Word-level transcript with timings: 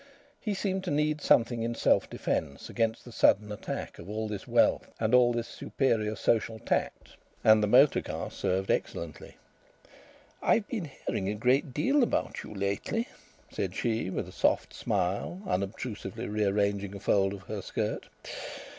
He 0.39 0.55
seemed 0.55 0.83
to 0.85 0.89
need 0.89 1.21
something 1.21 1.61
in 1.61 1.75
self 1.75 2.09
defence 2.09 2.71
against 2.71 3.05
the 3.05 3.11
sudden 3.11 3.51
attack 3.51 3.99
of 3.99 4.09
all 4.09 4.27
this 4.27 4.47
wealth 4.47 4.87
and 4.99 5.13
all 5.13 5.31
this 5.31 5.47
superior 5.47 6.15
social 6.15 6.57
tact, 6.57 7.17
and 7.43 7.61
the 7.61 7.67
motor 7.67 8.01
car 8.01 8.31
served 8.31 8.71
excellently. 8.71 9.37
"I've 10.41 10.67
been 10.67 10.89
hearing 11.05 11.29
a 11.29 11.35
great 11.35 11.71
deal 11.71 12.01
about 12.01 12.41
you 12.41 12.51
lately," 12.51 13.09
said 13.51 13.75
she 13.75 14.09
with 14.09 14.27
a 14.27 14.31
soft 14.31 14.73
smile, 14.73 15.43
unobtrusively 15.45 16.27
rearranging 16.27 16.95
a 16.95 16.99
fold 16.99 17.31
of 17.35 17.43
her 17.43 17.61
skirt. 17.61 18.07